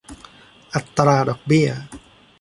[0.73, 1.69] อัตราดอกเบี้ย